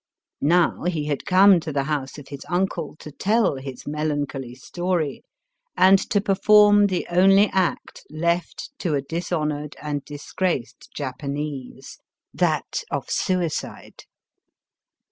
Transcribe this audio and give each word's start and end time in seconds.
Now 0.41 0.85
he 0.85 1.05
had 1.05 1.27
come 1.27 1.59
to 1.59 1.71
the 1.71 1.83
house 1.83 2.17
of 2.17 2.29
his 2.29 2.43
uncle 2.49 2.95
to 2.95 3.11
tell 3.11 3.57
his 3.57 3.85
melancholy 3.85 4.55
story, 4.55 5.21
and 5.77 5.99
to 6.09 6.19
perform 6.19 6.87
the 6.87 7.05
only 7.11 7.49
act 7.51 8.01
left 8.09 8.71
to 8.79 8.95
a 8.95 9.03
dishonoured 9.03 9.75
and 9.79 10.03
disgraced 10.03 10.89
Japanese— 10.95 11.99
that 12.41 12.81
of 12.89 13.11
suicide. 13.11 14.05